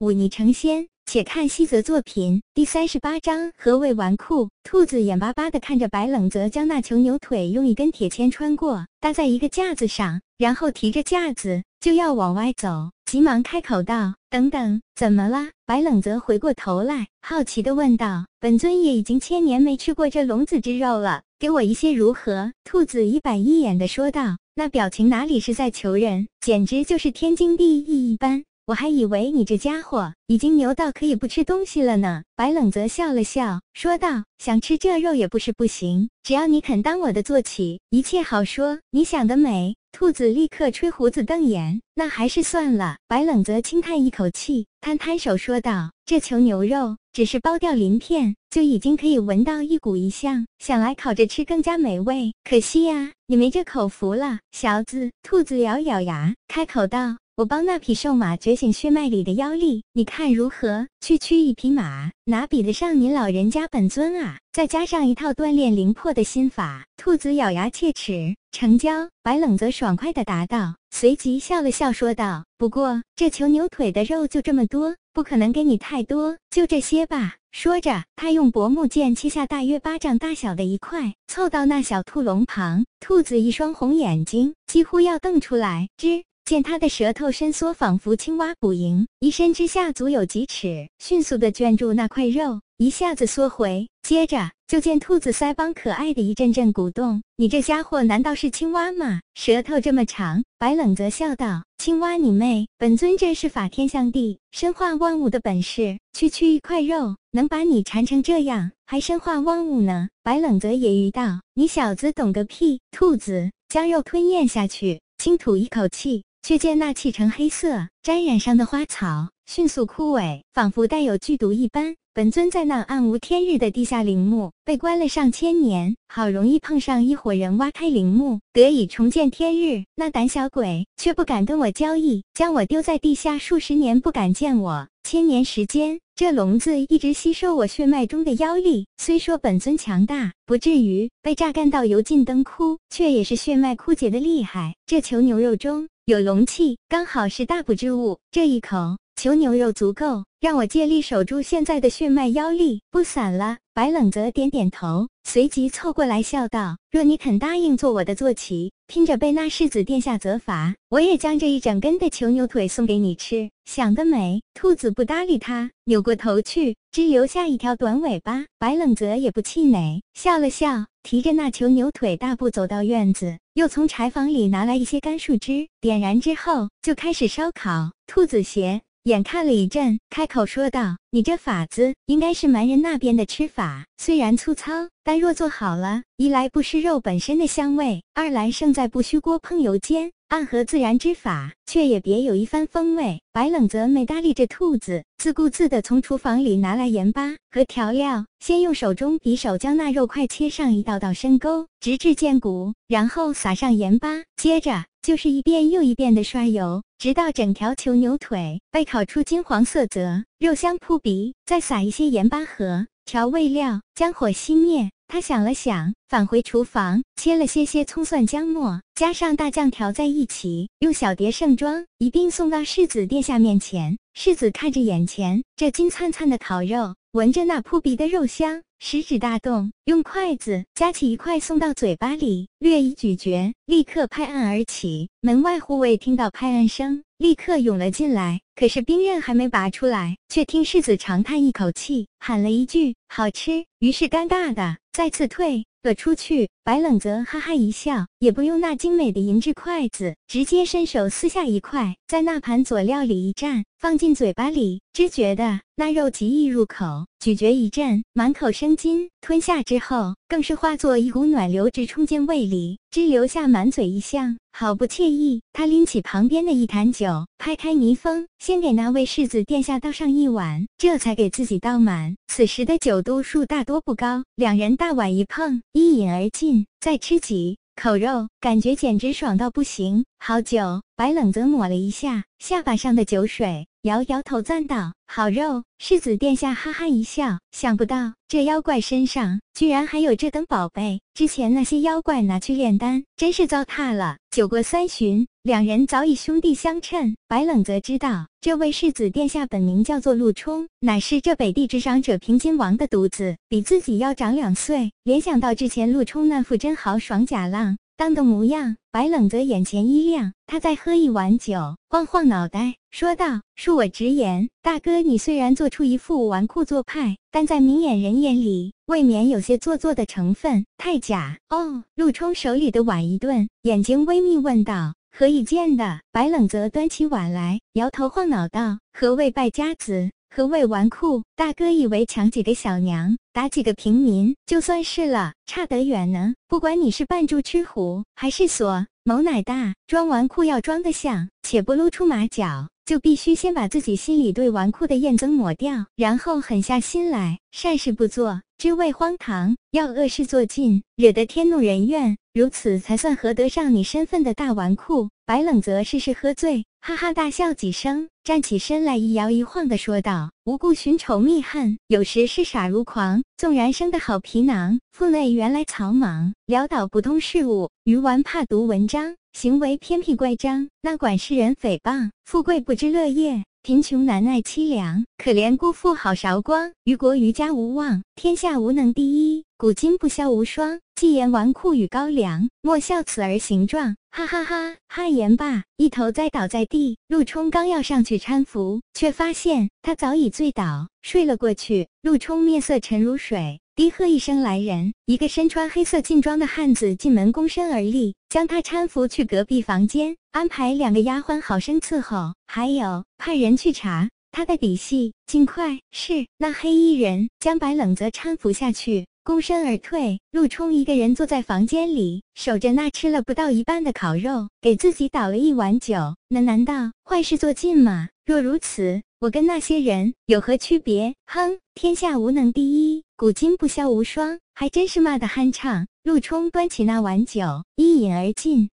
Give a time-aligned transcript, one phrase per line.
[0.00, 0.88] 忤逆成仙。
[1.04, 4.48] 且看西泽作品第三十八章何谓纨绔。
[4.62, 28.44] 兔子眼巴巴地看着白冷泽将那球牛腿用一根铁签穿过，搭在一个架子上，然后提着架子就要往外走，急忙开口道：“等等，怎么了？”白冷泽回过头来，好奇地问道：“本尊也已经千年没吃过这龙子之肉了，给我一些如何？”兔子一板一眼地说道，那表情哪里是在求人，简直就是天经地义一般。
[28.70, 32.22] 我还以为你这家伙已经牛到可以不吃东西了呢。
[32.36, 38.78] 白冷泽笑了笑，说道：“想吃这肉也不是不行，只要你肯当我的坐骑，一切好说。
[38.92, 42.98] 你想得美。”兔子立刻吹胡子瞪眼，那还是算了。
[43.08, 52.32] 白冷泽轻叹一口气，摊摊手说道：“这球牛肉只是剥掉鳞片，就已经可以闻到一股异香，想来烤着吃更加美味。
[52.48, 57.16] 可惜呀，你没这口福了，小子。”兔子咬咬牙，开口道。
[57.40, 60.86] 我帮那匹瘦马觉醒血脉里的妖力，你看如何？
[61.00, 64.38] 区区一匹马，哪比得上您老人家本尊啊？
[64.52, 69.08] 再加上一套锻炼灵魄的心法，兔子咬牙切齿，成交。
[69.22, 82.84] 白冷泽爽快地答道，随即笑了笑说道：“不过这球牛腿的肉就这么多，不可能给你太多，就这些吧。”说着，他用薄木剑切下大约巴掌大小的一块，凑到那小兔笼旁。
[83.00, 86.24] 兔子一双红眼睛几乎要瞪出来，吱。
[86.50, 93.86] 见他的舌头伸缩，仿佛青蛙捕蝇，一伸之下足有几尺，迅速的圈住那块肉，一下子缩回。
[94.02, 97.22] 接着就见兔子腮帮可爱的一阵阵鼓动。
[97.36, 99.20] 你这家伙难道是青蛙吗？
[99.36, 100.42] 舌头这么长？
[100.58, 102.66] 白冷泽笑道：“青蛙你妹！
[102.78, 116.24] 本尊这是法天象地、身化万物的本事，区区一块肉能把你缠成这样，还身化万物呢？”白冷泽揶揄道：“你小子懂个屁！”兔子将肉吞咽下去，轻吐一口气。
[116.42, 121.96] 却见那气呈黑色、沾染上的花草迅速枯萎，仿佛带有剧毒一般。
[122.12, 129.84] 本尊在那暗无天日的地下陵墓被关了上千年，好容易碰上一伙人挖开陵墓，得以重见天日。
[129.94, 134.88] 那胆小鬼却不敢跟我交易，将我丢在地下数十年，不敢见我。
[135.10, 138.86] 千年时间，这笼子一直吸收我血脉中的妖力。
[138.96, 144.76] 虽说本尊强大，不至于被榨干到油尽灯枯，却也是血脉枯竭的厉害。
[144.86, 145.88] 这囚牛肉中。
[146.04, 148.20] 有龙气，刚好是大补之物。
[148.30, 148.76] 这一口
[149.16, 153.58] 囚牛肉足够让我借力守住现在的血脉妖力，不散了。
[153.80, 163.48] 白冷泽点点头，随即凑过来笑道：“若你肯答应做我的坐骑，拼着被那世子殿下责罚，我也将这一整根的囚牛腿送给你吃。
[163.64, 168.44] 想得美！”兔子不搭理他，扭过头去，只留下一条短尾巴。
[168.58, 177.92] 白冷泽也不气馁，笑了笑，提着那囚牛腿大步走到院子，又从柴房里拿来一些干树枝，点燃之后就开始烧烤。
[178.06, 184.72] 兔子斜眼看了一阵，开口说道：“你这法子应该是蛮人那边的吃法，虽然粗糙，
[185.02, 206.84] 但若做好了，一来不失肉本身的香味，二来胜在不需锅烹油煎，暗合自然之法，却也别有一番风味。”白冷泽没搭理这兔子，自顾自地从厨房里拿来盐巴和调料，先用手中匕首将那肉块切上一道道深沟，直至见骨，然后撒上盐巴，接着就是一遍又一遍的刷油。
[206.96, 214.88] 直到整条球牛腿被烤出金黄色泽，肉香扑鼻，再撒一些盐巴和调味料，将火熄灭。
[215.08, 223.98] 他想了想，返回厨房，切了些些葱蒜姜末，加上大酱调在一起，用小碟盛装，一并送到世子殿下面前。
[224.14, 228.62] 世子看着眼前这金灿灿的烤肉，闻着那扑鼻的肉香。
[228.78, 235.08] 食指大动，用筷子夹起一块送到嘴巴里，略一咀嚼，立刻拍案而起。
[235.20, 238.40] 门外护卫听到拍案声，立刻涌了进来。
[238.56, 246.48] 可是兵刃还没拔出来，却听世子长叹一口气，喊了一句“好吃”，于是尴尬的再次退了出去。
[246.70, 259.08] 白冷泽哈哈一笑，也不用那精美的银质筷子，直接伸手撕下一块，在那盘佐料里一蘸，放进嘴巴里，只觉得那肉极易入口，咀嚼一阵，满口生津。
[259.20, 265.42] 吞下之后，更是化作一股暖流，直冲进胃里，只留下满嘴异香，好不惬意。
[265.52, 272.16] 他拎起旁边的一坛酒，拍开泥封，先给那位世子殿下倒上一碗，这才给自己倒满。
[272.28, 276.59] 此时的酒度数大多不高，两人大碗一碰，一饮而尽。
[276.80, 280.04] 再吃几口肉，感觉简直爽到不行。
[280.18, 291.00] 好酒，白冷则抹了一下下巴上的酒水，摇摇头赞道：“好肉。”世子殿下哈哈一笑，想不到这妖怪身上居然还有这等宝贝。
[291.14, 294.18] 之前那些妖怪拿去炼丹，真是糟蹋了。
[294.30, 297.16] 酒过三巡，两人早已兄弟相称。
[297.26, 304.92] 白冷则知道，这位世子殿下本名叫做陆冲，乃是这北地之长者平津王的独子，比自己要长两岁。
[305.04, 307.78] 联想到之前陆冲那副真豪爽假浪。
[308.00, 310.32] 当的模样，白冷泽眼前一亮。
[310.46, 331.24] 他再喝一碗酒，晃晃脑袋，说道：“恕我直言，大哥，你虽然做出一副纨绔做派，但在明眼人眼里，未免有些做作的成分，太假。”哦，陆冲手里的碗一顿，眼睛微眯，问道：“何以见的？”白冷泽端起碗来，摇头晃脑道：“何谓败家子？”何谓纨绔？
[331.34, 336.34] 大哥以为抢几个小娘，打几个平民就算是了，差得远呢。
[336.46, 355.08] 不管你是扮猪吃虎，还是锁谋乃大，装纨绔要装得像，且不露出马脚，就必须先把自己心里对纨绔的厌憎抹掉，然后狠下心来，善事不做，知味荒唐；要恶事做尽，惹得天怒人怨，如此才算合得上你身份的大纨绔。
[355.26, 356.64] 白冷则事事喝醉。
[356.82, 363.22] 哈哈大笑几声，站起身来，一摇一晃的说道：“无故寻仇觅恨，有时是傻如狂。
[363.36, 376.72] 纵然生得好皮囊，腹内原来草莽，潦倒不通事务，愚顽怕读文章，行为偏僻乖张，那管世人诽谤，富贵不知乐业。”贫穷难耐凄凉，可怜辜负好韶光。
[376.84, 379.44] 于国于家无望，天下无能第一。
[379.58, 380.80] 古今不肖无双。
[381.00, 383.96] 既言纨绔与高粱，莫笑此儿形状。
[384.10, 384.76] 哈哈哈！
[384.86, 386.98] 哈言罢，一头栽倒在地。
[387.08, 391.88] 陆冲刚要上去搀扶，却发现他早已醉倒，睡了过去。
[392.02, 393.58] 陆冲面色沉如水。
[393.74, 405.78] 低喝一声：“来人！”一个身穿黑色劲装的汉子进门躬身而立，将他搀扶去隔壁房间，安排两个丫鬟好生伺候，还有派人去查他的底细，尽快。
[405.92, 410.20] 是那黑衣人将白冷泽搀扶下去，躬身而退。
[410.32, 416.16] 陆冲一个人坐在房间里，守着那吃了不到一半的烤肉，给自己倒了一碗酒。
[416.28, 418.08] 那难道坏事做尽吗？
[418.24, 421.14] 若如此，我跟那些人有何区别？
[421.26, 423.04] 哼，天下无能第一。
[423.16, 425.86] 古今不消无双，还真是骂得酣畅。
[426.04, 428.70] 陆冲端起那碗酒，一饮而尽。